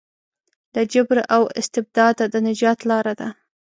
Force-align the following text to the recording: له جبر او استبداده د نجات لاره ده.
له 0.73 0.81
جبر 0.93 1.17
او 1.35 1.43
استبداده 1.59 2.25
د 2.33 2.35
نجات 2.47 2.79
لاره 2.89 3.13
ده. 3.19 3.27